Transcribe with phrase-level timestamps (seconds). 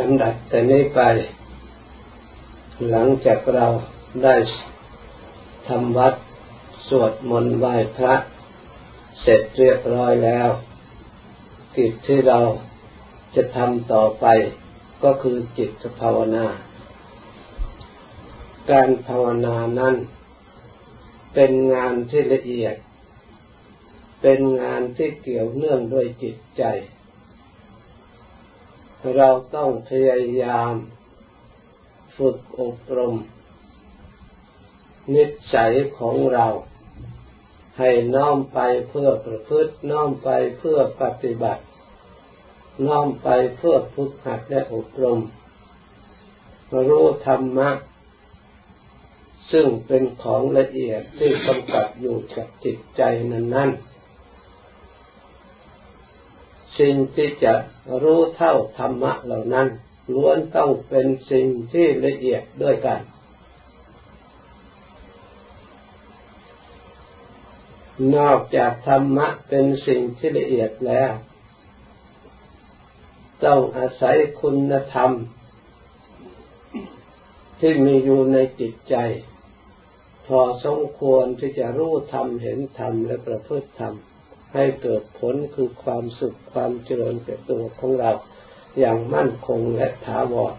[0.00, 1.00] ลำดับแต่นี้ไป
[2.90, 3.66] หลังจากเรา
[4.24, 4.36] ได้
[5.68, 6.14] ทำวัด
[6.88, 8.14] สวดมนต์ไหว้พระ
[9.20, 10.48] เสร็จเรียบร้อยแล้ว
[11.76, 12.38] กิจที่เรา
[13.34, 14.26] จะทำต่อไป
[15.04, 16.46] ก็คือจิตภาวนา
[18.70, 19.94] การภาวนานั้น
[21.34, 22.76] เป็นงานที่ละเอียด
[24.22, 26.64] เป็นงานที่เกี่ยวเนื่องด้วยจิตใจ
[29.16, 30.74] เราต้องพยายาม
[32.16, 33.14] ฝึกอบรม
[35.14, 35.24] นิ
[35.54, 36.46] สัยของเรา
[37.78, 41.62] ให้น้อมไปเพื่อประพฤติ น้อมไปเพื่อปฏิบัติ
[42.86, 45.20] น้อมไปเพื่อฝึกหัดและอบรม
[46.88, 47.70] รู้ธรรมะ
[49.52, 53.02] ซึ่งเป็นของละเอียดที่กำกับอยู่กับจิตใจ
[53.32, 53.97] นั้นๆ
[56.80, 57.54] สิ่งที่จะ
[58.02, 59.68] รู้เท่าธรรมะเหล่านั้น
[60.14, 63.00] ล้วนต้องเป็นสิ่งที่ละเอียดด้วยกัน
[68.16, 71.12] นอกจากธรรมะเป็นสิ่งที่ละเอียดแล้ว
[73.44, 75.10] ต้องอาศัยคุณธรรม
[77.60, 78.96] ที่มีอยู่ในจิตใจ
[80.26, 83.94] พอสมควรที่จะรู้ธรรมเห็นธรรมและประพฤติธรรม
[84.54, 88.10] ให้เกิดผลคือความสุขความเจริญแก่ตัวของเรา
[88.78, 90.54] อย่างมั่นคงและถาวร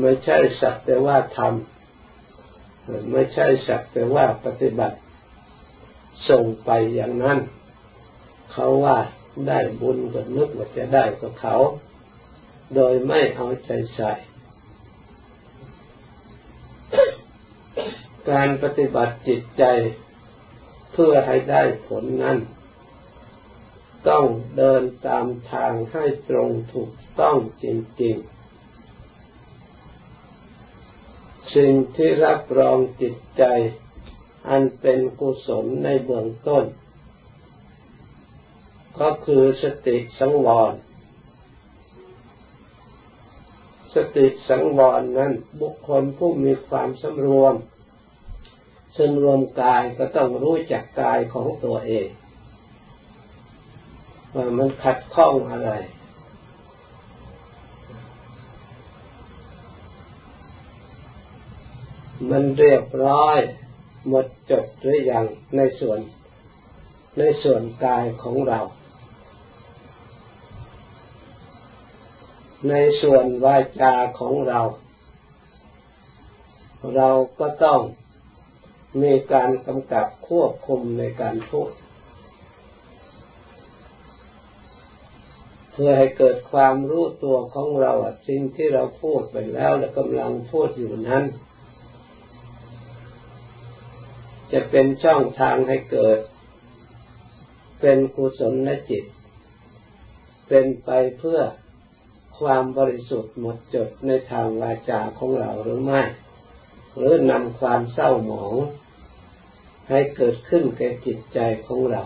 [0.00, 4.98] ไม่ใช่สักแต่ว่าทำไม่ใช่สักแต่ว่าปฏิบัติ
[6.28, 7.38] ส่งไปอย่างนั้น
[8.52, 8.98] เขาว่า
[9.48, 11.56] ได้บุญก็นึกว่าจะได้กับเขา
[12.74, 14.12] โดยไม่เอาใจใส่
[18.30, 19.64] การปฏิบัติจิตใจ
[21.02, 22.38] พื่อให้ได้ผลนั้น
[24.08, 24.24] ต้อง
[24.56, 26.90] เดินตามทางให้ตรงถูก
[27.20, 27.64] ต้องจ
[28.02, 28.38] ริงๆ
[31.54, 33.42] สิ่งที่รับรองจิตใจ
[34.48, 36.64] อันเป็นกุศลในเบื้องต้น
[39.00, 40.72] ก็คือสติสังวร
[43.94, 47.56] สติสังวรนั้นบุคคลผู้มีความสำรวม
[48.98, 52.08] สำรวมกายก็ต้องรู้จักกายของตัวเอง
[54.34, 55.70] ว่ามันขัดข้องอะไร
[62.30, 63.38] มันเรียบร้อย
[64.08, 65.26] หมดจดหรือยัง
[65.56, 66.00] ในส่วน
[67.18, 68.60] ในส่วนกายของเรา
[72.68, 74.60] ในส่วนวาจาของเรา
[76.96, 77.08] เรา
[77.40, 77.80] ก็ต้อง
[79.02, 81.70] มีการกำกับควบคุมในการพูด
[85.72, 87.92] เพื่อให้เกิดความรู้ตัวของเรา
[88.28, 91.24] สิ่งที่เราพูดไปแล้วและกำลังพูดอยู่นั้น
[94.52, 96.18] จะเป็นช่องทางให้เกิด
[97.80, 99.04] เป็นกุศลจิต
[100.48, 101.40] เป็นไปเพื่อ
[102.38, 106.02] ความบริสุทธิ์หมดจดในทางวาจาของเราหรือไม่
[106.96, 108.54] หรือนำความเศร้าหมอง
[109.88, 112.02] ให้เกิดขึ้นแก่จิตใจของเรา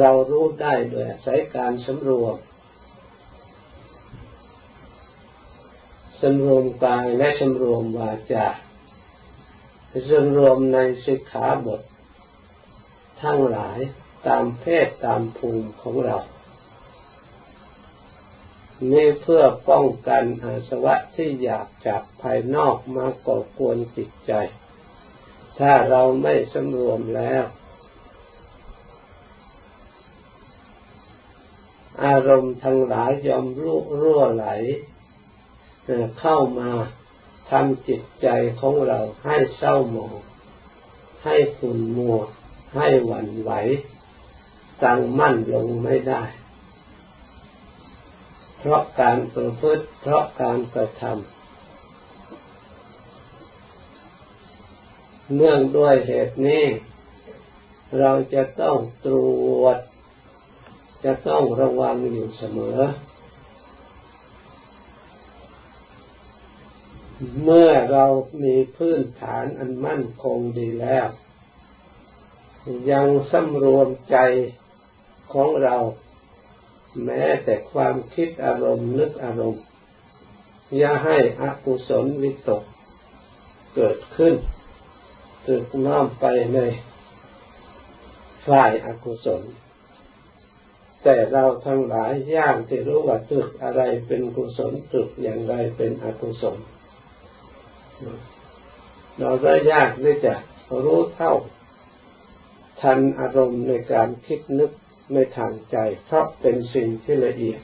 [0.00, 2.36] เรารู้ได้โดยอาศัยการสำรวม
[6.20, 8.46] สำรวมกายและสำรวมวาจา
[10.10, 11.82] สำรวมในสิกขาบท
[13.22, 13.78] ทั้งหลาย
[14.26, 16.18] ตามเพศตามภูมิของเรา
[18.92, 24.32] นี่เพื่อป้องกันอาสวะที่อยากจากภายนอกมาก่อกวนจิตใจ
[25.58, 27.44] ถ้าเราไม่สำรวมแล้ว
[32.04, 34.46] อารมณ์ทั้งหลายยอมรั่วรั่วไหล
[36.20, 36.70] เข้ามา
[37.50, 38.28] ทำจิตใจ
[38.60, 40.14] ของเราให้เศร้าหมอง
[41.24, 42.18] ให้ขุ่นมัว
[42.76, 43.52] ให้หวั่นไหว
[44.84, 46.22] ตั้งมั่นลงไม่ได้
[48.58, 51.41] เพราะการประพฤติเพราะการกระทำ
[55.34, 56.64] เนื่องด้วยเหตุนี้
[58.00, 58.76] เราจะต้อง
[59.06, 59.16] ตร
[59.62, 59.78] วจ
[61.04, 62.78] จะต้องระวังอยู่เสมอ
[67.42, 68.06] เมื่อเรา
[68.42, 71.06] มีพื้นฐานอันมั่นคงดีแล้ว
[72.90, 74.16] ยังสำรวมใจ
[75.32, 75.76] ของเรา
[77.04, 79.64] แม้แต่ความคิดอารมณ์นึกอารมณ์
[80.76, 82.62] อย่าให้อกุศลวิตก
[83.74, 84.34] เกิดขึ้น
[85.46, 86.58] ตึกน้อมไปใน
[88.46, 89.42] ฝ่ายอากุศล
[91.02, 96.56] แต่เราทั้งหลายยากที่รู้ว่าตึกอะไรเป็นกุศลตึกอย่างไรเป็นอกุศล
[99.18, 100.34] เราก็ยากที่จะ
[100.84, 101.34] รู้เท่า
[102.80, 104.70] ทันอารมณ์ในการคิดนึก
[105.12, 107.60] ในทางใจ เพราะเป็นสิ่งที่ละเอียด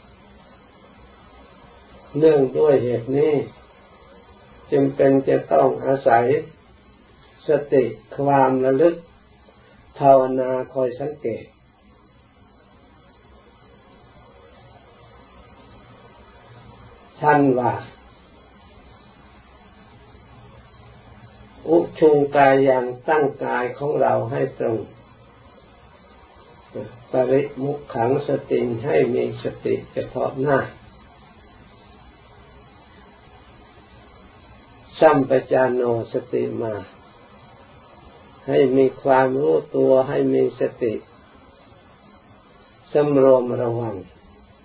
[2.18, 3.34] เนื่องด้วยเหตุนี้
[4.70, 6.24] จึงเป็นจะต้องอาศัย
[7.48, 7.84] สติ
[8.18, 8.94] ความระลึก
[9.98, 11.44] ภาวนาคอยสังเกต
[17.20, 17.72] ท่านว่า
[21.68, 24.78] อุชุงกายอย่างตั้งกายของเราให้ตรง
[27.12, 30.58] ปริมุขขังสติให้มีสติเฉพาะหน้า
[35.00, 36.74] สัมปจานโนสติมา
[38.48, 40.94] ให้มีความรู้ตัวให้มีสติ
[42.92, 43.96] สำรวมระวัง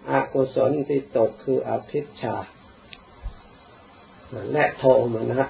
[0.09, 2.35] อกุศลที่ตกคืออภิชา
[4.51, 4.83] และโท
[5.13, 5.43] มนะ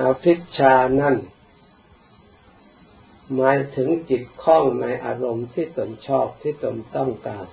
[0.00, 1.16] อภิชานั่น
[3.34, 7.46] หมายถึงจิตคล้องในอารมณ์ที่ตนชอบที่ตนต้องการ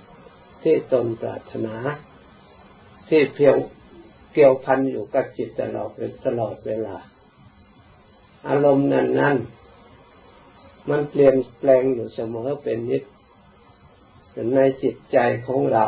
[0.62, 1.76] ที่ตนปรารถนา
[3.08, 3.56] ที่เพียง
[4.34, 6.96] เกี่ยวพันอยู่กับจิตตลอดเป็นตลอดเวลา
[8.48, 9.36] อารมณ์นั้นนั้น
[10.90, 13.02] มันเปลี่ยนแปลงอยู่เสมอเป็นนิด
[14.54, 15.86] ในจิตใจของเรา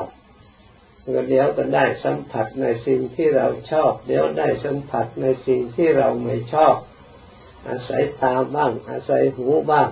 [1.29, 6.75] เดี๋ยวก็ได้สัมผัสในสิ่งที่เราชอบ เดี๋ยวได้สัมผัสในสิ่งที่เราไม่ชอบ
[7.69, 9.89] อาศัยตาบ้าง อาศัยหูบ้าง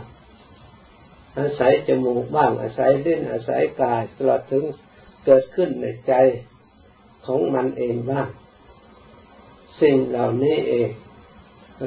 [1.39, 4.65] อาศัยจมูกบ้าง อาศัยลิ้นอาศัยกายตลอดถึง
[5.25, 6.15] เกิดขึ้นในใจ
[7.27, 8.29] ของมันเองบ้าง
[9.83, 10.91] สิ่งเหล่านี้เอง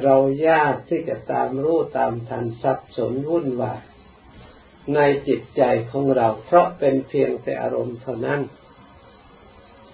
[0.02, 0.16] เรา
[0.48, 3.82] ยากที่จะตามรู้ตามทันสับสนวุ่นวาย
[4.94, 8.40] ในจิตใจของเราเพราะเป็นเพียงแต่อารมณ์เท่านั้น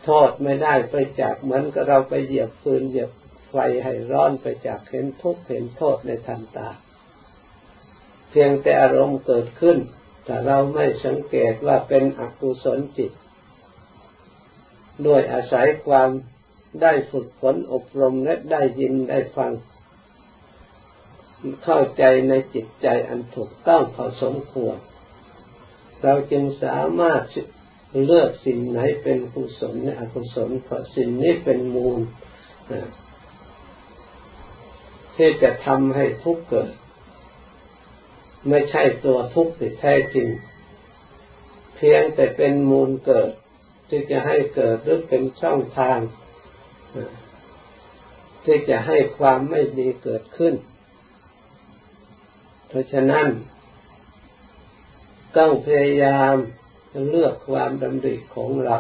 [0.05, 3.11] โทษไม่ได้ไปจากเหมือนกับเราไปเหยียบฟืนเหยียบ
[3.51, 6.69] ไฟให้ร้อนไปจากเห็นทุกข์เห็นโทษในทันตา
[8.31, 9.79] เพียงแต่อารมณ์เกิดขึ้น
[10.25, 13.13] แต่เราไม่สังเกตว่าเป็นอกุศลจิต
[15.07, 16.11] ด้วยอาศัยความ
[16.81, 19.53] ได้ฝึกฝนอบรมและได้ยินได้ฟัง
[21.65, 24.77] เข้าใจในจิตใจอันถูกต้องพอสมควร
[26.03, 27.23] เราจึงสามารถ
[28.05, 32.01] เลือกสิ่งไหนเป็นกุศลและอกุศลเพราะสิ่งนี้เป็นมูล
[35.17, 36.71] ที่จะทำให้ทุกข์เกิด
[38.49, 40.29] ไม่ใช่ตัวทุกข์ที่แท้จริง
[41.77, 43.31] เพียงแต่เป็นมูลเกิด
[43.89, 45.99] ที่จะให้เกิดหรือเป็นช่องทาง
[48.45, 50.55] ที่จะให้ความไม่ดีเกิดขึ้น
[52.69, 53.27] เพราะฉะนั้น
[55.37, 56.35] ต้องพยายาม
[57.09, 58.77] เลือกความดำริของเรา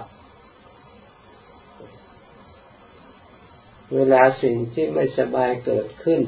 [3.94, 6.20] เวลาสิ่งที่ไม่สบายเกิดขึ้น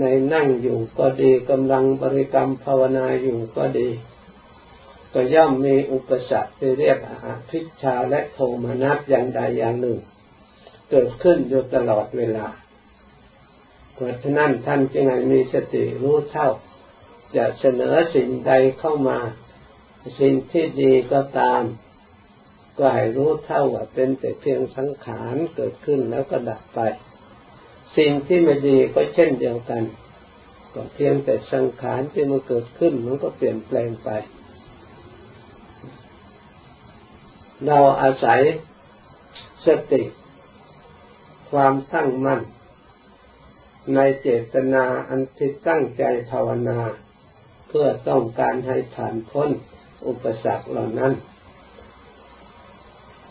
[0.00, 3.88] ในนั่งอยู่ก็ดีกำลังบริกรรมภาวนาอยู่ก็ดี
[5.14, 9.98] ก็ย่อมมีอุปสรรคที่เรียกอาภิชาและโทมนัสอย่างใดอย่างหนึ่ง
[10.90, 12.46] เกิดขึ้นอยู่ตลอดเวลา
[13.94, 16.48] เพราะฉะนั้นท่านจึงให้มีสติรู้เท่า
[17.36, 19.18] จะเสนอสิ่งใดเข้ามา
[20.20, 21.62] สิ่งที่ดีก็ตาม
[22.78, 26.80] ก็ให้รู้เท่าว่าเป็นแต่เพียงสังขารเกิดขึ้นแล้วก็ดับไป
[27.96, 29.82] สิ่งที่ไม่ดีก็เช่นเดียวกัน
[30.74, 34.08] ก็เพียงแต่สังขารที่มันเกิดขึ้นมันก็เปลี่ยนแปลงไป
[37.66, 38.40] เราอาศัย
[39.66, 40.02] สติ
[41.50, 42.40] ความตั้งมั่น
[43.94, 46.80] ในเจตนาอันที่ตั้งใจภาวนา
[47.68, 49.50] เพื่อต้องการให้ผ่านพ้น
[50.06, 51.12] อุปสรรคเหล่านั้น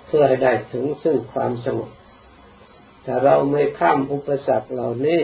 [0.07, 1.91] เพื่อให้ได้ถึงซึ่งความสงบ
[3.05, 5.21] ถ้าเราไม่ข้ามอุปสรรคเหล่านี้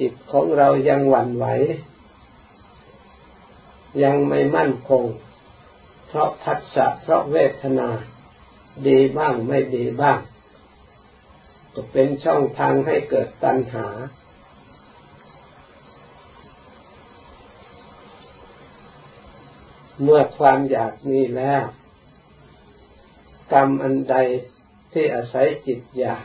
[0.00, 1.46] จิตของเรายังหวั่นไหว
[4.02, 5.04] ยังไม่มั่นคง
[6.06, 7.88] เพราะพัสสะเพราะเวทนา
[8.86, 10.18] ดีบ้างไม่ดีบ้าง
[11.74, 13.88] ก็เป็นช่องทางให้เกิดตัณหา
[20.02, 21.64] เมื่อความอยากมีแล้ว
[23.52, 24.16] กรรมอันใด
[24.92, 26.24] ที่อาศัยจิตอยาก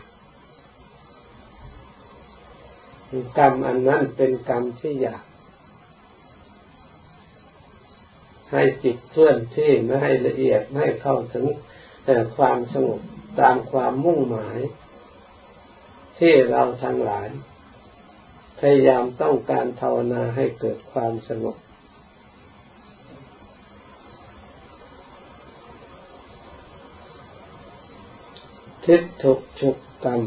[3.37, 5.23] กรรมอันนั้นเป็นกรรมที่อยาก
[8.51, 11.47] ให้จิตเคลื่อนที่ไม่ให้ละเอียดไม่เข้าถึง
[12.05, 13.01] แต่ความสงบ
[13.39, 14.59] ตามความมุ่งหมาย
[16.19, 17.27] ที่เราทั้งหลาย
[18.59, 21.57] พยายามต้องการภาวนาให้เกิดความสงบ
[28.85, 30.21] ทิฏฐุฉุกกรรม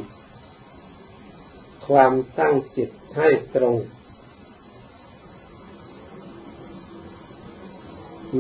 [1.87, 3.77] ความตั้งจิตให้ตรง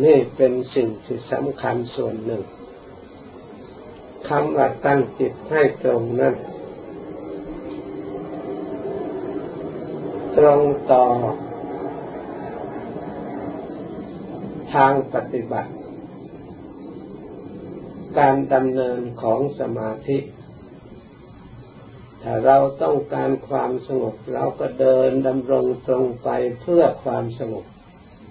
[0.04, 2.42] นี่เป็นสิ่งที่สำคัญส่วนหนึ่ง
[4.28, 6.35] คำว่าตั้งจิตให้ตรงนั้น
[10.38, 10.62] ตรง
[10.92, 11.06] ต่อ
[14.74, 15.72] ทางปฏิบัติ
[18.18, 20.18] การดำเนินของสมาธิ
[22.22, 26.28] ถ้าเราต้องการความสงบเราก็เดินดำรงตรงไป
[26.60, 27.64] เพื่อความสงบ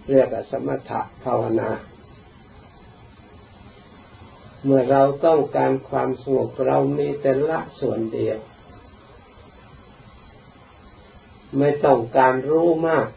[0.09, 1.71] เรียกว่าสมถะภาวนา
[4.63, 8.39] เมื่อเราต้องการความสงบเรามีแต่ละส่วนเดียว
[11.57, 13.07] ไม่ต้องการรู้มาก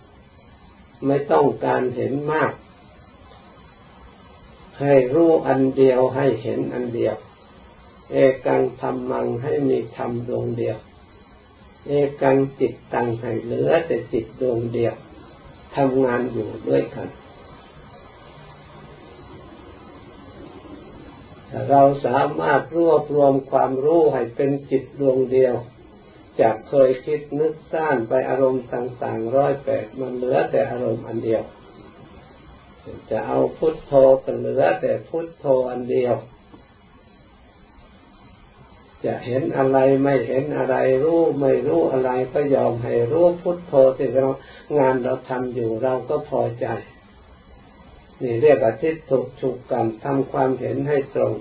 [1.06, 2.52] ไม่ต้องการเห็นมาก
[4.80, 7.16] ให้รู้อันเดียวให้เห็นอันเดียว
[8.10, 10.78] เอกังธรรมังให้มีธรรมดวงเดียว
[11.86, 11.90] เอ
[12.22, 14.94] กังจิตตังให้เหลือแต่จิตดวงเดียว
[15.76, 17.08] ทำงานอยู่ด้วยกัน
[21.68, 25.54] เราสามารถรวบรวมความรู้ให้เป็นจิตดวงเดียว
[26.40, 31.42] จากเคยคิดนึกสร้างไปอารมณ์ต่างๆร้อยแปดมันเหลือแต่อารมณ์อันเดียว
[33.10, 33.92] จะเอาพุทโธ
[34.24, 36.14] ก็เหลือแต่พุทโธอันเดียว
[39.04, 44.26] จะเห็นอะไรไม่เห็นอะไรรู้ไม่รู้อะไรก็ยอมให้รู้พุทโธที่เรา
[44.78, 46.66] งานเราทำอยู่เราก็พอใจ
[48.22, 51.34] นี่เรียกว่าทิฏฐุฉุกกันทำความเห็นให้ตรง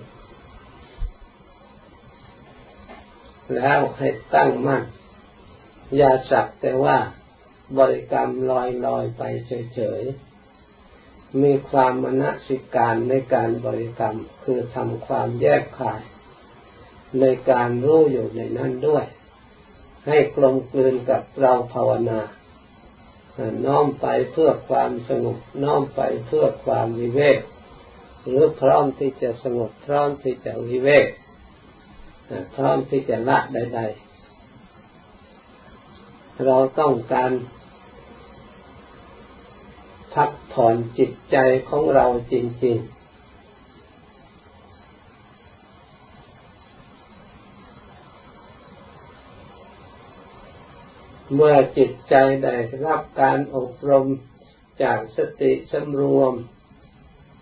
[3.55, 4.83] แล้วให้ตั้งมั่น
[5.95, 6.97] อย่าสักแต่ว่า
[7.77, 9.23] บริกรรมลอยลอยไป
[9.73, 16.01] เฉยๆ มีความมณสิการในการบริกรรมคือทำความแยกขาย
[17.19, 19.05] ในการรู้อยู่ในนั้นด้วย
[20.07, 22.21] ให้กลมกลืนกับเราภาวนา
[23.65, 27.39] น้อมไปเพื่อความสงบ น้อมไปเพื่อความวิเวก
[28.27, 31.07] หรือพร้อมที่จะสงบพร้อมที่จะวิเวก
[32.56, 37.32] พร้อมที่จะละใดๆ เราต้องการ
[40.13, 41.38] พักผ่อนจิตใจ
[41.70, 43.03] ของเราจริง ๆ
[51.36, 54.08] เมื่อจิตใจได้รับการอบรม
[54.84, 56.34] จากสติสำรวม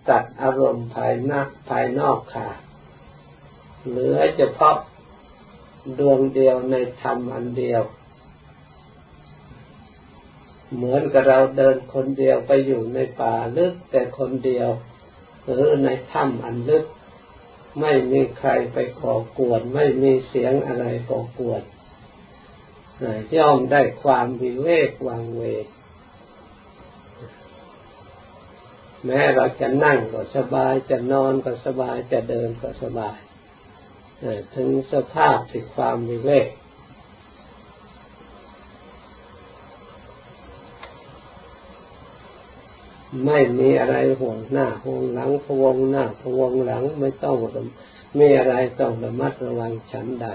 [0.10, 2.71] ตัดอารมณ์ภายนักภายนอกขาด
[3.88, 4.78] เหลือเฉพาะ
[6.00, 7.84] ดวงเดียวในธรรมอันเดียว
[10.76, 14.70] เหมือนกับเราเดินคนเดียวไปอยู่ในป่าลึกแต่คนเดียว
[15.46, 16.86] หรือในถ้ำอันลึก
[17.80, 21.62] ไม่มีใครไปก่อกวน ไม่มีเสียงอะไรก่อกวน
[23.36, 25.42] ย่อมได้ความวิเวกวางเว
[29.06, 33.18] แม้เราจะนั่งก็สบายจะนอนก็สบายจะเดินก็สบาย
[34.56, 36.48] ถึงสภาพที่ความวิเวก
[43.25, 47.38] ไม่มีอะไรห่วงหน้าห่วงหลังพวงหน้าพวงหลังไม่ต้อง
[48.20, 50.28] มีอะไรต้องระมัดระวังฉันใด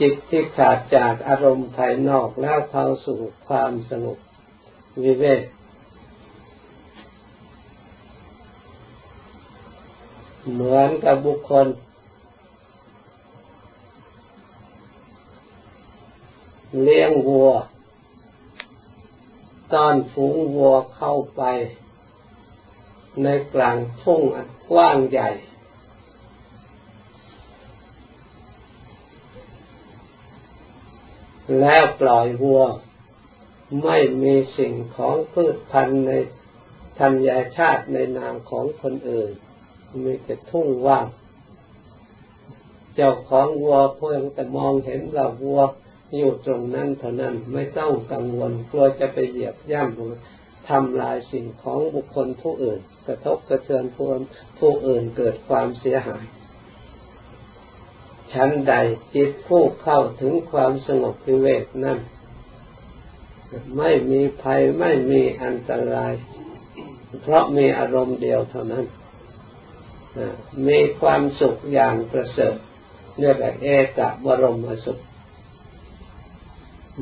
[0.00, 4.18] จิตที่ขาดจากอารมณ์ภายนอกแล้วเข้าสู่ความสงบ
[5.04, 5.42] วิเวก
[10.52, 11.66] เหมือนกับบุคคล
[16.78, 17.50] เลี้ยงวัว
[19.72, 21.42] ตอนฝูงวัวเข้าไป
[23.22, 25.30] ในกลางทุ่งอันกว้างใหญ่
[31.60, 32.62] แล้วปล่อยวัว
[33.82, 36.12] ไม่มีสิ่งของพืชพันธุ์ใน
[36.98, 39.30] ธัญญาชาติในนามของคนอื่น
[40.04, 41.06] มีแต่ทุ่งว่าง
[42.94, 45.60] เจ้าของวัวเพียงแต่มองเห็นว่าวัว
[46.16, 54.08] อยู่ตรงนั้นเท่านั้นไม่ต้องกังวลกลัวจะไปเหยียบย่ำทำลายสิ่งของบุคคลผู้อื่น กระทบกระเทือนผู้
[54.58, 56.24] ผู้อื่นเกิดความเสียหาย
[58.32, 58.74] ชั้นใด
[59.14, 61.98] จิตผู้เข้าถึงความสงบพิเวกนั้น
[63.78, 66.12] ไม่มีภัยไม่มีอันตราย
[67.22, 68.84] เพราะมีอารมณ์เดียวเท่านั้น
[70.68, 72.56] มีความสุขอย่างประเสริฐ
[73.20, 73.66] เรียกว่าเอ
[73.98, 75.00] กะบรมสุข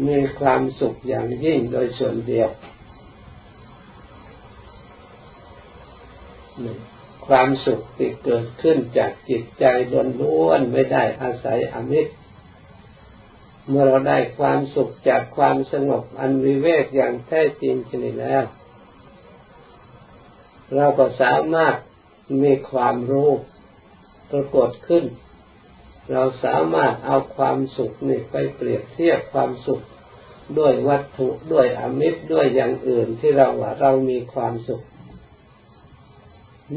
[0.07, 2.49] มีความสุขอย่างยิ่งโดยส่วนเดียว
[7.27, 9.65] ความสุขที่เกิดขึ้นจากจิตใจ
[10.21, 12.13] ล้วนๆไม่ได้อาศัยอมิตร
[13.69, 18.45] เมื่อเราได้ความสุขจากความสงบอันวิเวกอย่างแท้จริงชนิดแล้ว
[20.75, 21.77] เราก็สามารถ
[22.43, 23.31] มีความรู้
[24.31, 25.05] ปรากฏขึ้น
[26.13, 29.83] เราสามารถเอาความสุขนี่ไปเปรียบเทียบความสุข
[30.59, 34.83] ด้วยวัตถุด้วยอมิตรด้วยอย่างอื่นที่เราว่าเรามีความสุข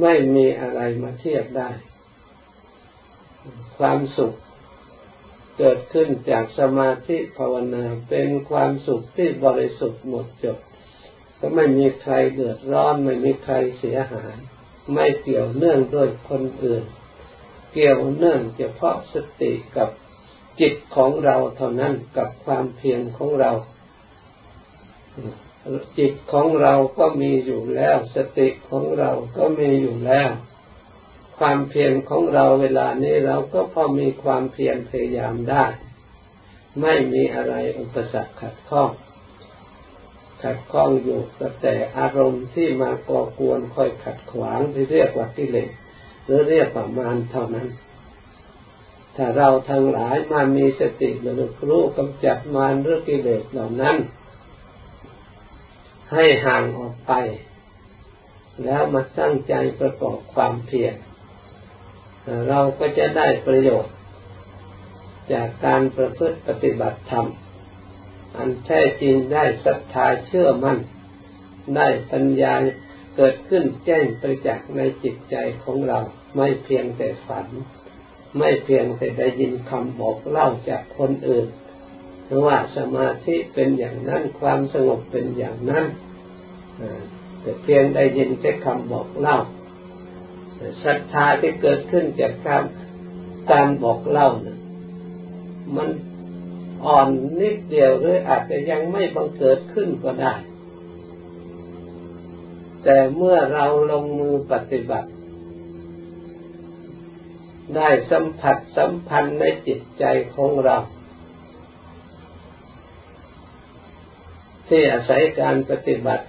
[0.01, 1.69] ไม่มีอะไรมาเทียบได้
[3.77, 4.33] ความสุข
[5.57, 10.57] เกิดขึ้นจากสมาธิภาวนาเป็นความสุขที่บริสุทธิ์หมดจด
[11.39, 14.35] ก็ไม่มีใครเดือดร้อนไม่มีใครเสียหาย
[14.93, 16.83] ไม่เกี่ยวเนื่องด้วยคนอื่น
[17.71, 19.89] เกี่ยวเนื่องเฉพาะสติกับ
[20.59, 23.51] จิตของเราเท่านั้นกับความเพียรของเรา
[25.97, 30.29] จิตของเราก็มีอยู่แล้ว สติของเราก็มีอยู่แล้ว
[31.39, 35.65] ความเพียรของเราเวลานี้เราก็พอมีความเพียรพยายามได้
[36.81, 38.89] ไม่มีอะไรอุปสรรคขัดข้อง
[40.43, 41.19] ขัดข้องอยู่
[41.61, 45.69] แต่อารมณ์ที่มาก่อกวนคอยขัดขวางที่เรียกว่ากิเลส
[46.25, 47.67] หรือเรียกว่ามารเท่านั้น
[49.15, 53.97] ถ้าเราทั้งหลายมามีสติระลึกรู้กำจัดมารหรือกิเลสเหล่านั้น
[56.13, 57.13] ให้ห่างออกไป
[58.63, 60.95] แล้วมาตั้างใจประกอบความเพียร
[62.49, 63.95] เราก็จะได้ประโยชน์
[65.33, 67.25] จากการประพฤติปฏิบัติธรรม
[68.37, 70.77] อันแท้จริงได้ศรัทธาเชื่อมัน่น
[71.75, 72.53] ได้ปัญญา
[73.21, 75.99] กิดขึ้นแจ้งประจักษ์ในจิตใจของเรา
[76.35, 77.47] ไม่เพียงแต่ฝัน
[78.37, 81.47] ไม่เพียงแต่ได้ยินคำบอกเล่าจากคนอื่น
[82.45, 85.85] ว่าสมาธิเป็นอย่างนั้นความสงบเป็นอย่างนั้น
[87.41, 89.37] แต่เพียงได้ยินแค่คำบอกเล่า
[90.83, 92.63] ศรัทธาที่เกิดขึ้นจากการ
[93.51, 94.59] การบอกเล่านะ
[95.75, 95.89] มัน
[96.85, 97.07] อ่อน
[97.39, 100.33] นิดเดียวหรืออาจจะยังไม่บังเกิดขึ้นก็ได้
[102.83, 105.09] แต่เมื่อเราลงมือปฏิบัติ
[107.75, 110.03] ได้สัมผัสสัมพันธ์ในจิตใจ
[110.35, 110.77] ของเรา
[114.67, 116.25] ที่อาศัยการปฏิบัติ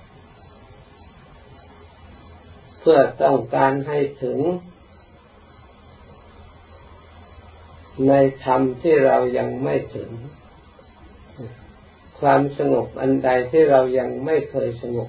[2.80, 4.38] เพื่อต้องการให้ถึง
[8.08, 8.12] ใน
[8.44, 10.10] ธรรมที่เรายังไม่ถึง
[12.20, 14.98] ความสงบอันใดที่เรายังไม่เคยสง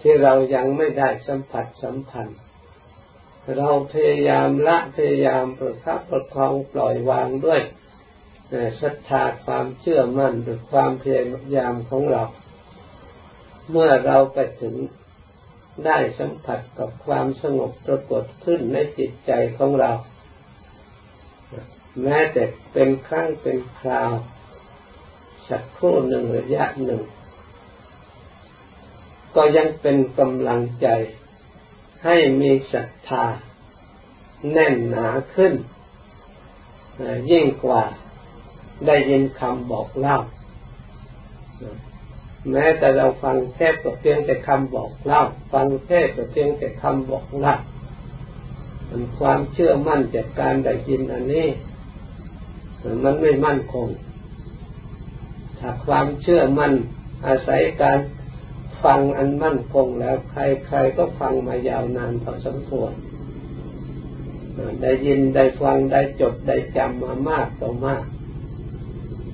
[0.00, 2.38] ที่เรายังไม่ได้สัมผัสสัมพันธ์
[3.56, 7.60] เราพยายามละพยายามประคับประคองปล่อยวางด้วย
[8.80, 12.22] ศรัทธาความเชื่อมั่นด้วยความพยายามของเรา
[13.70, 14.74] เมื่อเราไปถึง
[15.86, 19.92] ได้สัมผัสกับความสงบปรากฏขึ้นในจิตใจของเรา
[22.02, 24.12] แม้แต่เป็นครั้งเป็นคราว
[25.48, 27.02] สักครู่หนึ่งระยะหนึ่ง
[29.36, 30.86] ก็ยังเป็นกำลังใจ
[32.04, 33.24] ให้มีศรัทธา
[34.52, 35.54] แน่นหนาขึ้น
[37.30, 37.82] ยิ่งกว่า
[38.86, 40.16] ได้ยินคำบอกเล่า
[42.50, 47.54] แม้แต่เราฟังแค่ก็เพียงแต่คำบอกเล่า ฟังแค่ก็เพียงแต่คำบอกเล่า
[48.88, 51.48] มันความเชื่อมั่นจากการได้ยินอันนี้
[53.04, 53.88] มันไม่มั่นคง
[55.58, 56.72] ถ้าความเชื่อมั่น
[57.26, 57.98] อาศัยการ
[58.84, 62.92] ฟังอันมั่นคงแล้วใครๆก็ฟังมายาวนานพอสมควร
[64.82, 68.04] ได้ยินได้ฟังได้จดได้จำมามากต่อมาก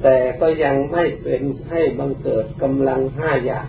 [0.02, 3.68] แต่ก็ยังไม่เป็นให้บังเกิดกำลังห้าอย่าง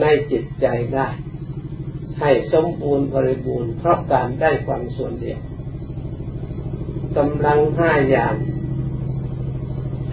[0.00, 1.08] ในจิตใจได้
[2.20, 5.40] ให้สมบูรณ์บริบูรณ์เพราะการได้ฟังส่วนเดียว
[7.16, 8.34] กำลังห้าอย่าง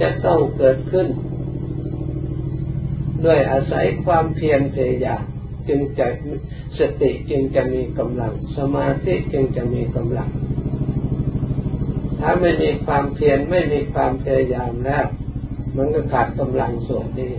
[0.01, 1.07] จะต้องเกิดขึ้น
[3.25, 5.23] ด้วยอาศัยความเพียรพยายาม
[5.67, 6.07] จึงจะ
[6.79, 10.29] สติจึงจะมีกำลัง สมาธิจึงจะมีกำลัง
[12.19, 15.05] ถ้าไม่มีความเพียรไม่มีความพยายามแล้ว
[15.77, 17.33] มันก็ขาดกำลังส่วนนี้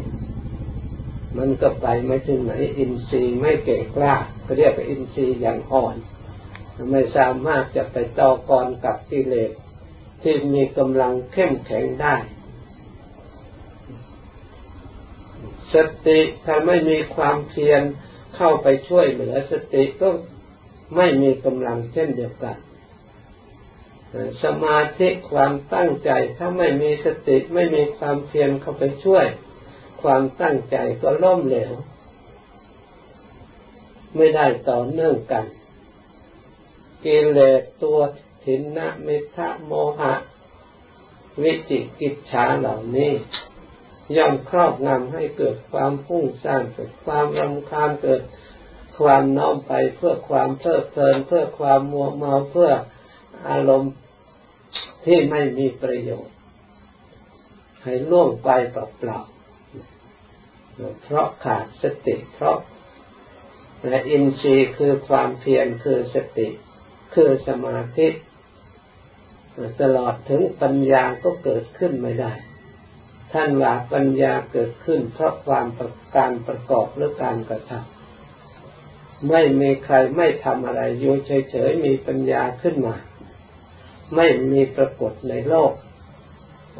[1.36, 4.14] มันก็ไปไม่ถึงไหนอินทรีย์ไม่เก่งกล้า
[4.46, 5.96] ก็เรียกว่าอินทรีย์อย่างอ่อน
[6.90, 9.50] ไม่สามารถจะไปต่อกรกับกิเลส
[10.22, 12.16] ที่มีกำลังเข้มแข็งได้
[15.74, 17.82] สติถ้าไม่มีความเพียร
[18.36, 20.08] เข้าไปช่วยเหลือสติก็
[20.96, 22.56] ไม่มีกำลังเช่นเดียวกัน
[24.42, 29.26] สมาธิความตั้งใจถ้าไม่มีสติไม่มีความเพียรเข้าไปช่วย
[30.02, 31.72] ความตั้งใจก็ล่มเหลว
[34.16, 35.44] ไม่ได้ต่อเนื่องกัน
[37.04, 37.98] กิเลสตัว
[38.44, 40.14] ถินนะมิทะโมหะ
[41.42, 43.12] วิจิกิจฉาเหล่านี้
[44.16, 48.22] ย่อมครอบงำให้เกิดความพุ่งสร้างเกิดความรำคาญเกิด
[48.98, 52.72] ความน้อมไปเพื่อความเพลิดเพลิน เพื่อความมัวเมาเพื่อ
[53.48, 53.92] อารมณ์
[55.04, 56.36] ที่ไม่มีประโยชน์
[57.82, 62.58] ให้ล่วงไปเปล่าๆเพราะขาดสติเพราะ
[63.86, 66.48] และอินทรีย์คือความเพียรคือสติ
[67.14, 68.08] คือสมาธิ
[69.80, 72.32] ตลอดถึงปัญญาก็เกิดขึ้นไม่ได้
[73.34, 75.66] ท่านว่าปัญญาเกิดขึ้นเพราะความ
[76.16, 82.96] การประกอบหรือการกระทำไม่มีใครไม่ทำอะไรอยู่เฉยๆมีปัญญาขึ้นมา
[84.14, 85.72] ไม่มีปรากฏในโลก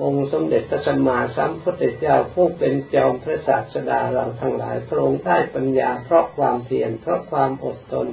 [0.03, 8.07] องค์สมเด็จพระสัมมาสัมพุทธเจ้าผู้เป็นจอมพระศาสดาเราทั้งหลายพระองค์ได้ปัญญาเพราะความเพียรเพราะความอดทน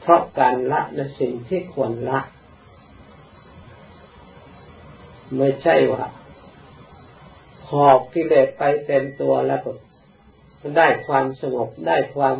[0.00, 2.20] เพราะการละในสิ่งที่ควรละ
[5.36, 6.04] ไม่ใช่ว่า
[7.70, 9.70] หอบกิเลสไปเต็มตัวแล้วก็
[10.76, 12.36] ได้ความสงบได้ความ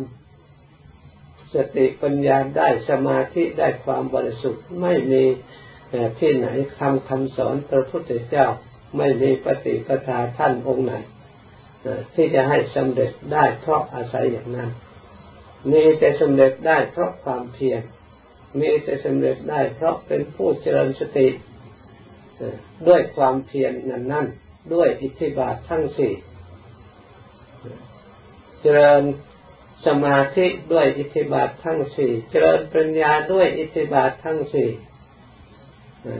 [1.53, 5.23] สติปัญญาได้สมาธิได้ความบริสุทธิ์ไม่มี
[6.19, 8.47] ที่ไหนคำคำสอนพระพุทธเจ้า
[8.97, 10.93] ไม่มีปฏิปทาท่านองค์ไหน
[12.13, 14.69] ที่จะให้สำเร็จได้เพราะอาศัยอย่างนั้น
[15.71, 17.81] มีแต่สำเร็จได้เพราะความเพียร
[18.59, 21.27] มีแต่สำเร็จได้เพราะเป็นผู้เจริญสติ
[22.87, 24.27] ด้วยความเพียรนั้นนั่น
[24.73, 26.13] ด้วยอิทธิบาททั้งสี่
[28.61, 29.03] เจริญ
[29.85, 34.69] สมาธิด้วยอิทธิบาททั้งสี่เจริญปัญญาด้วยอิทธิบาททั้งสี่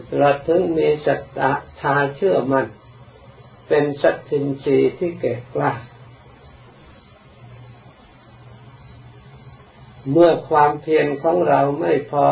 [0.10, 2.68] ตลอดถึงมีสัตตาทาเชื่อมัน่น
[3.68, 5.72] เป็นสัตทินรีที่เก่กล้า
[10.12, 12.28] เมื่อความเพียรของเราไม่พอ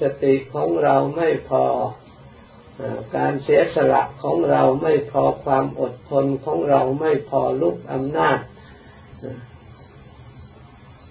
[0.00, 1.64] สติของเราไม่พอ
[3.16, 8.38] การเสียสละของเราไม่พอความอดทนของเราไม่พอลุกอำนาจ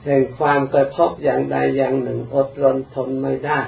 [0.04, 3.62] แห่งความกระทบอย่างใดอย่างหนึ่งอดรนทนไม่ได้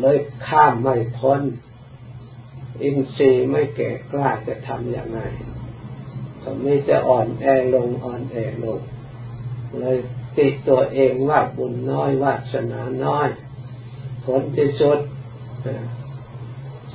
[0.00, 1.42] เลยข้ามไม่พ้น
[2.82, 5.20] อินทรีย์ไม่แก่กล้าจะทำอย่างไร
[6.42, 8.80] ก็มีจะอ่อนแอลงอ่อนแอลง
[9.80, 9.98] เลย
[10.38, 13.28] ติดตัวเองว่าบุญน้อยวาสนาน้อย
[14.24, 14.98] ผลที่สุด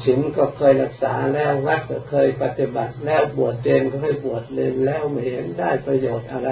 [0.03, 6.51] ศีลก็เคยรักษาแล้ววัดก็เคยปฏิบัติแล้วบวชเรียนก็ให้บวชเรียนแล้วไม่เห็นได้ประโยชน์อะไร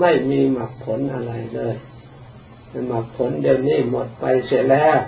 [0.00, 1.74] ไม่มีหมักผลอะไรเลย
[2.88, 4.98] หมักผลเดี๋ยวนี้หมดไปเสียแล้ว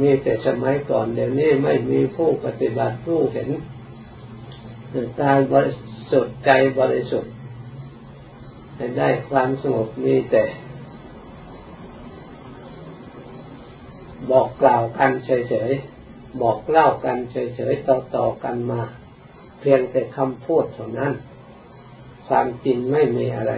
[0.00, 3.48] มีแต่สมัยก่อนเดี๋ยวนี้ไม่มีผู้ปฏิบัติผู้เห็น
[5.20, 5.72] ตาบริ
[6.12, 7.32] สุทธิ์ใจบริสุทธิ์
[8.98, 10.44] ได้ความสงบมีแต่
[14.30, 18.82] บอกกล่าวกันเฉยๆ บอกเล่ากันเฉยๆ ต่อๆกันมา
[19.60, 21.12] เพียงแต่คำพูดเท่านั้น
[22.28, 23.52] ความจริงไม่มีอะไร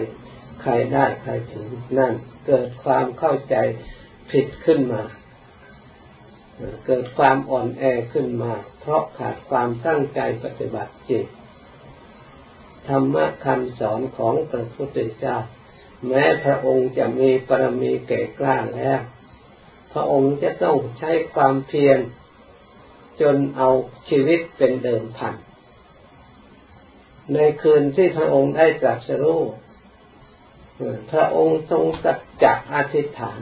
[0.62, 1.66] ใครได้ใครถึง
[1.98, 2.12] นั่น
[2.46, 3.56] เกิดความเข้าใจ
[4.30, 5.02] ผิดขึ้นมา
[6.86, 11.26] เกิดความอ่อนแอขึ้นมา เพราะขาดความตั้งใจปฏิบัติจิต
[12.88, 15.36] ธรรมะคำสอนของพระพุทธเจ้า
[16.06, 19.00] แม้พระองค์จะมีปรมีแก่กล้าแล้ว
[19.92, 21.98] พระองค์จะต้องใช้ความเพียร
[23.20, 23.68] จนเอา
[24.08, 25.34] ชีวิตเป็นเดิมพัน
[27.34, 29.42] ในคืนที่พระองค์ได้ตรัสรู้
[31.12, 33.40] พระองค์ทรงสัจจะอธิษฐาน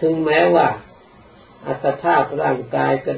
[0.00, 0.68] ถึงแม้ว่า
[1.66, 3.12] อัตภาพร่างกายก็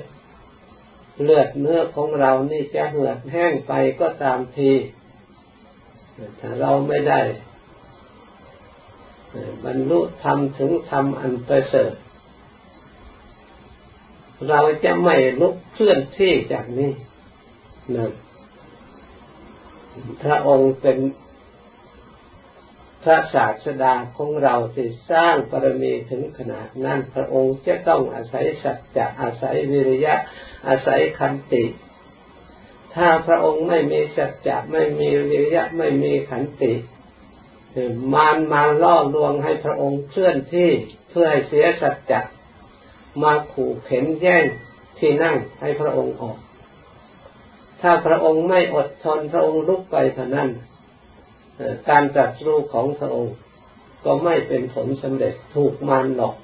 [1.22, 4.70] เลือดเนื้อของเรานี่จะเหือดแห้งไปก็ตามที
[6.40, 7.20] ถ้าเราไม่ได้
[9.64, 11.92] บรรลุธรรมถึงธรรมอันประเสริฐ
[14.48, 16.92] เราจะไม่ลุกเคลื่อนที่จากนี้
[17.96, 18.10] นะ
[20.22, 20.98] พระองค์เป็น
[23.02, 30.14] พระศาสดาของเราที่สร้างปรมีถึงขนาดนั้น พระองค์จะต้องอาศัยสัจจะอาศัยวิริยะ
[30.68, 31.64] อาศัยคันติ
[32.96, 36.72] ถ้าพระองค์ไม่มีสัจจะไม่มีวิริยะไม่มีขันติ
[38.14, 40.70] มารมาล่อลวงให้พระองค์เคลื่อนที่
[41.10, 42.20] เพื่อให้เสียสัจจะ
[43.22, 44.44] มาขู่เข็นแย่ง
[44.98, 46.38] ที่นั่งให้พระองค์ออก
[47.80, 50.50] ถ้าพระองค์ไม่อดทนพระองค์ลุกไปเท่านั้น
[51.88, 53.34] การตรัสรู้ของพระองค์
[54.04, 56.36] ก็ไม่เป็นผลสำเร็จถูกมารหลอก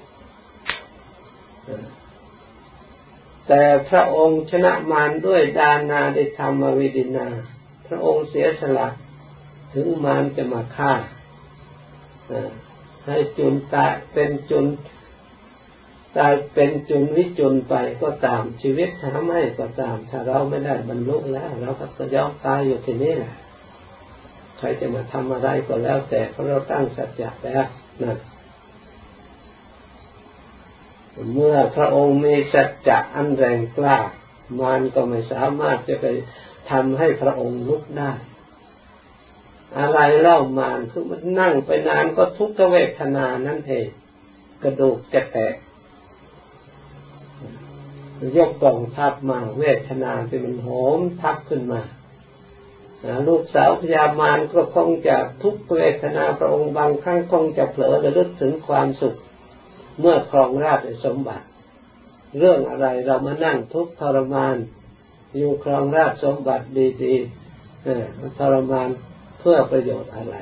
[3.47, 7.27] แต่พระองค์ชนะมารด้วยดานาได้ธรรมวิดินา
[7.87, 8.87] พระองค์เสียสละ
[9.73, 10.93] ถึงมารจะมาฆ่า
[13.05, 14.65] ให้จุนตายเป็นจุน
[16.17, 23.33] ตายเป็นจุนวิจุนไปก็ตามชีวิตถ้าไม่ก็ตาม ถ้าเราไม่ได้บรรลุแล้ว เราก็จะยอมตายอยู่ที่นี่แหละ
[24.57, 27.65] ใครจะมาทำอะไรก็แล้วแต่เพราะเราตั้งสัจจะแล้ว
[28.01, 28.17] นั่น
[31.33, 33.97] เมื่อพระองค์มีสัจจะอันแรงกล้า
[34.61, 36.05] มันก็ไม่สามารถจะไป
[36.71, 38.11] ทำให้พระองค์ลุกได้
[39.79, 43.87] อะไรเล่ามานคือมันนั่งไปนานก็ทุกขเวทนานั่นเอง
[44.63, 45.55] กระดูกจะแตก
[48.37, 51.81] ยกกองทัพมาเวทนาที่มันโหมทับขึ้นมา
[53.27, 59.17] ลูกสาวพญามารก็คงจะทุกเวทนาพระองค์บางครั้งคงจะเผลอระลึกถึงความสุข
[59.99, 61.45] เมื่อครองราชสมบัติ
[62.37, 64.55] เรื่องอะไรเรามานั่งทุกข์ทรมาน
[65.35, 66.65] อยู่ครองราชสมบัติ
[67.03, 68.89] ดีๆทรมาน
[69.39, 70.35] เพื่อประโยชน์อะไร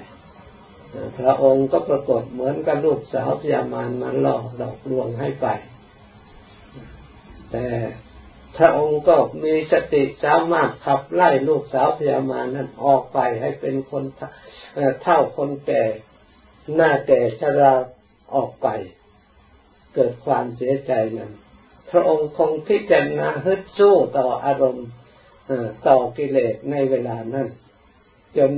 [1.19, 5.47] พระองค์ก็ปรากฏเหมือนกับลูกสาวพญามารมาหลอกดอกลวงให้ไป
[7.51, 7.67] แต่
[8.57, 14.03] พระองค์ก็มีสติสามารถขับไล่ลูกสาวพญามารนั้นออกไปให้เป็นคน
[15.03, 15.83] เท่าคนแก่
[16.75, 17.73] หน้าแก่ชรา
[18.35, 18.67] ออกไป
[19.95, 21.31] เกิดความเสียใจนั้น
[21.91, 24.87] พระองค์คงพิจารณาฮึดสู้ต่ออารมณ์
[25.87, 27.47] ต่อกิเลสในเวลานั้น
[28.37, 28.51] จน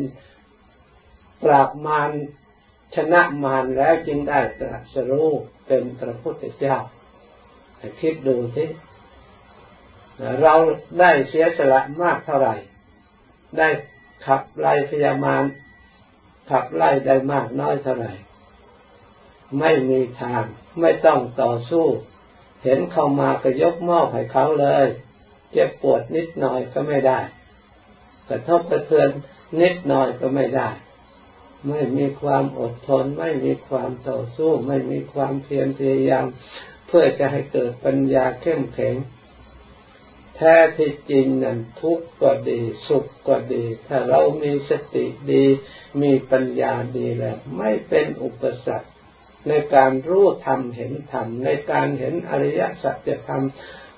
[1.43, 2.12] ปราบมาร
[2.96, 5.30] ชนะมารแล้วจึงได้ตรัสรู้
[5.67, 6.78] เป็นพระพุทธเจ้า
[8.02, 8.65] คิดดูสิ
[10.41, 10.54] เรา
[11.00, 12.56] ได้เสียสละมากเท่าไหร่
[13.58, 13.67] ได้
[14.26, 15.43] ขับไล่พยามาร
[16.50, 18.12] ขับไล่ได้มากน้อยเท่าไหร่
[19.60, 20.44] ไม่มีทาง
[20.80, 21.86] ไม่ต้องต่อสู้
[22.63, 24.88] เห็นเขามาก็ยกมอบให้เขาเลย
[25.52, 27.20] เจ็บปวดนิดหน่อยก็ไม่ได้
[28.30, 29.10] กระทบกระเทือน
[29.62, 30.70] นิดหน่อยก็ไม่ได้
[31.68, 36.26] ไม่มีความอดทน ไม่มีความต่อสู้ ไม่มีความเพียรพยายาม
[36.88, 38.96] เพื่อจะให้เกิดปัญญาเข้มแข็ง
[40.36, 45.46] แท้ที่จริงนั้นทุกข์ก็ดี สุขก็ดี ถ้าเรามีสติดี
[46.02, 48.92] มีปัญญาดีแล้ว ไม่เป็นอุปสรรค
[49.47, 53.43] ในการรู้ธรรมเห็นธรรมในการเห็นอริยสัจธรรม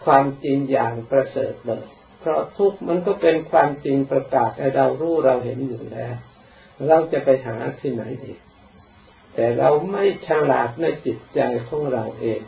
[0.06, 1.86] ความจริงอย่างประเสริฐเลย
[2.20, 6.16] เพราะทุกมันก็เป็นความจริงประกาศให้เรารู้เราเห็นอยู่แล้ว
[6.88, 8.40] เราจะไปหาที่ไหนอีก
[9.36, 12.42] แต่เราไม่ฉลาดในจิตใจของเราเอง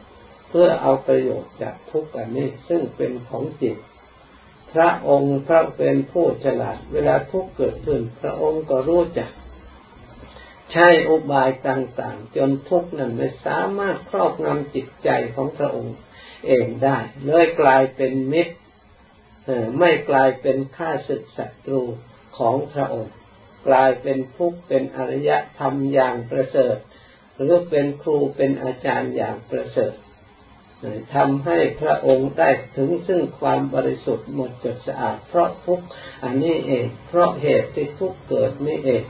[0.49, 3.77] เพื่อเอาประโยชน์จากทุกข์อันนี้ซึ่งเป็นของจิต
[4.73, 9.31] พระองค์พระเป็นผู้ฉลาด เวลาทุกข์เกิดขึ้น พระองค์ก็รู้จัก
[10.71, 15.95] ใช้อุบายต่างๆ จนทุกนั้นไม่สามารถครอบงำจิตใจของพระองค์
[16.47, 18.55] เองได้เลยกลายเป็นมิตร
[19.79, 21.81] ไม่กลายเป็นข้าศึกศัตรู
[22.37, 23.13] ของพระองค์
[23.67, 26.77] กลายเป็นทุกเป็นอริยธรรมอย่างประเสริฐ
[27.35, 29.93] หรือเป็นครูเป็นอาจารย์อย่างประเสริฐ
[31.15, 35.81] ทำให้พระองค์ได้ถึงซึ่งความบริสุทธิ์หมดจดสะอาด เพราะทุก
[36.23, 39.03] อันนี้เอง เพราะเหตุที่ทุกเกิดนี่เอง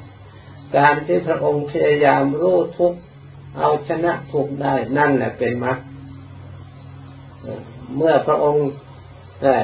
[0.76, 2.94] การที่พระองค์พยายามรู้ทุก
[3.58, 5.78] เอาชนะทุกได้นั่นแหละเป็นมรรค
[7.96, 8.68] เมื่อพระองค์
[9.44, 9.60] ได้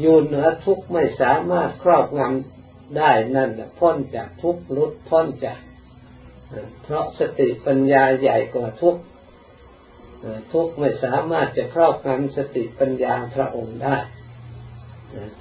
[0.00, 5.60] อยู่เหนือทุกไม่สามารถครอบงำได้นั่นแหละพ้นจากทุกลุดพ้นจาก
[6.82, 8.96] เพราะสติปัญญาใหญ่กว่าทุก
[10.52, 13.96] ทุกไม่สามารถจะครอบงำสติปัญญาพระองค์ได้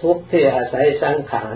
[0.02, 1.56] ทุกที่อาศัยสังขาร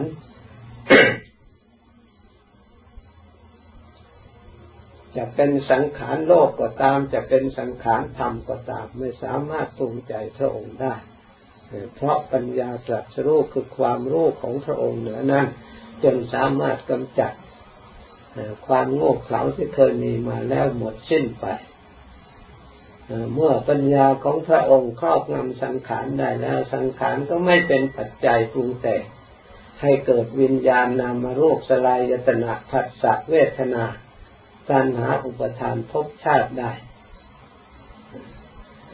[5.17, 10.95] จะเป็นสังขารโลกก็ตาม จะเป็นสังขารธรรมก็ตาม ไม่สามารถปรุงใจพระองค์ได้
[11.95, 15.47] เพราะปัญญาตรัสรู้คือความรู้ของพระองค์เหนือนั้น
[16.03, 17.33] จนสามารถกำจัด
[18.67, 21.45] ความโง่เขลาที่เคยมีมาแล้วหมดสิ้นไป
[23.33, 29.03] เมื่อปัญญาของพระองค์ครอบงำสังขารได้แล้ว สังขารก็ไม่เป็นปัจจัยปรุงแต่ง
[29.81, 33.83] ให้เกิดวิญญาณนามรูปสลายยตนะผัสสะเวทนา
[34.69, 36.71] การหาอุปทานภพชาติได้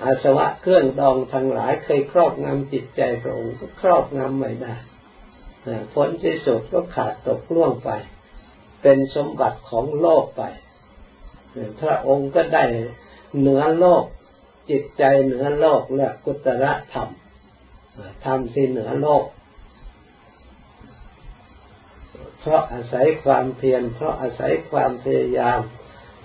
[0.04, 4.76] อาสวะเครื่องดองทั้งหลายเคยครอบงำจิตใจพระองค์ก็ครอบงำไม่ได้
[5.94, 7.90] ผลที่สุดก็ขาดตกล่วงไป
[8.82, 10.44] เป็นสมบัติของโลกไป
[11.82, 12.64] พระองค์ก็ได้
[13.40, 14.04] เหนือโลก
[14.70, 17.10] จิตใจเหนือโลกและกุตระธรรม
[18.26, 19.26] ธรรมที่เหนือโลก
[22.42, 25.60] เพราะอาศัยความเพียรเพราะอาศัยความพยายาม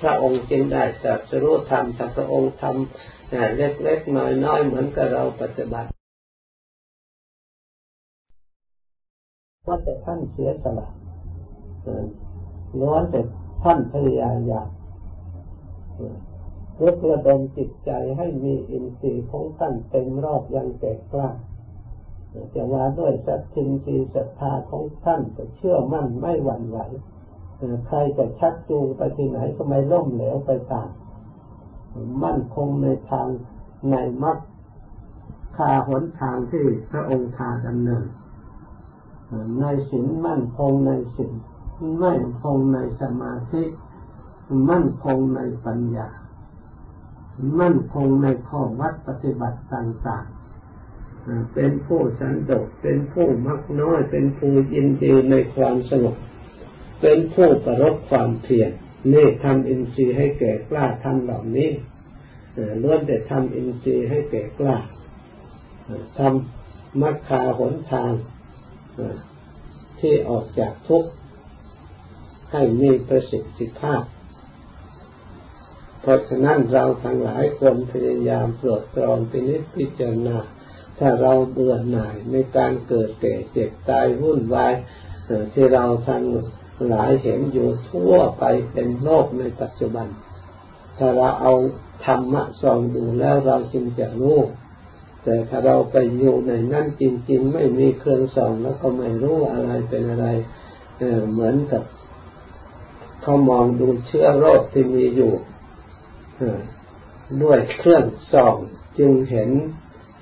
[0.00, 5.88] พระองค์จึงได้ตรัสรู้ธรรมถ้าพระองค์ทำเล็กๆน้อยๆเหมือนกับเราปฏิบัติ
[9.66, 10.88] ว่าแต่ท่านเสียสละ
[12.80, 13.20] ล้วนแต่
[13.62, 14.68] ท่านพยายาม
[16.84, 21.28] รบระดมจิตใจให้มีอินทรีย์ของท่านเต็มรอบยังแก่กล้า
[22.54, 26.78] จะว่าด้วยสัตทินทีศรัทธาของท่านจะเชื่อมั่นไม่หวั่นไหว
[27.86, 30.88] ใครจะชักจูงไปที่ไหนก็ไม่ล่มเหลวไปตาม
[32.24, 33.28] มั่นคงในทาง
[33.90, 34.38] ในมรรค
[35.56, 38.06] คาหนทางที่พระองค์พาดำเนิน
[39.60, 41.32] ในศีลมั่นคงในศีล
[42.02, 43.62] มั่นคงในสมาธิ
[44.70, 46.08] มั่นคงในปัญญา
[47.60, 50.35] มั่นคงในข้อวัดปฏิบัติต่างๆ
[51.54, 56.16] เป็นผู้สันโดษเป็นผู้มักน้อย เป็นผู้ยินดีในความสงบ
[57.00, 58.70] เป็นผู้ประรบความเพียร
[59.12, 61.70] นี่ทำอินทรีย์ให้แก่กล้าทำเหล่านี้
[62.82, 64.76] ล้วนแต่ทำอินทรีย์ให้แก่กล้า
[66.18, 68.12] ทำมัคคาหนทาง
[70.00, 71.10] ที่ออกจากทุกข์
[72.52, 74.02] ให้มีประสิทธิภาพ
[76.00, 80.38] เพราะฉะนั้นเราทั้งหลายควรพยายามตรวจตรองพินิจพิจารณา
[80.98, 84.74] ถ้าเราเบื่อหน่ายในการเกิดแก่เจ็บตายวุ่นวาย
[85.52, 86.24] ที่เราทั้ง
[86.88, 90.08] หลายเห็นอยู่ทั่วไปเป็นโลกในปัจจุบัน
[90.98, 91.54] ถ้าเราเอา
[92.04, 94.38] ธรรมะส่องดูแล้วเราจึงจะรู้
[95.22, 100.26] แต่ถ้าเราไปอยู่ในนั่นจริง ๆ ไม่มีเครื่องส่องแล้วก็ไม่รู้อะไรเป็นอะไร
[100.98, 101.82] เเหมือนกับ
[103.22, 105.32] เขามองดูเชื้อโรคที่มีอยู่
[107.42, 108.56] ด้วยเครื่องส่อง
[108.98, 109.50] จึงเห็น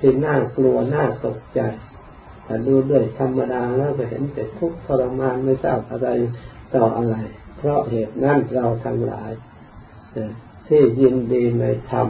[0.06, 1.60] ที่น่ากลัวน่าตกใจ
[2.46, 6.08] ถ้าดูด้วยธรรมดาแล้วก็เห็นแต่ทุกข์ทรมานไม่ทราบอะไร
[6.74, 7.16] ต่ออะไร
[7.56, 9.30] เพราะเหตุนั้นเราทั้งหลาย
[10.68, 12.08] ที่ยินดีในธรรม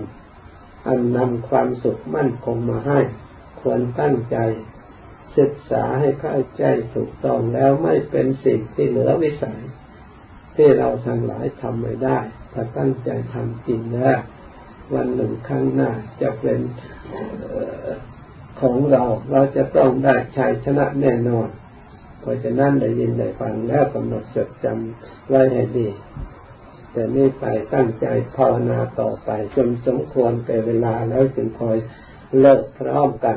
[0.87, 3.01] อันนำความสุขมั่นคงมาให้
[3.61, 4.37] ควรตั้งใจ
[5.39, 9.61] ศึกษาให้เข้าใจถูกต้องแล้วไม่เป็นสิ่งที่เหลือวิสัย
[10.57, 12.19] ที่เราทั้งหลายทำไม่ได้
[12.53, 14.19] ถ้าตั้งใจทำจริงแล้ว
[14.95, 15.91] วันหนึ่งข้างหน้า
[16.23, 16.61] จะเป็น
[18.61, 21.49] ของเราเราจะต้องได้ชัยชนะแน่นอน
[22.21, 25.89] เพราะฉะนั้นได้ยินได้ฟังแล้วกำหนดจดจำไว้ให้ดี
[26.93, 31.77] แต่นี่ไปตั้งใจภาวนาต่อไป จนสมควรแก่เวลาแล้วจึงคอย
[32.41, 33.37] เลิกพร้อมกัน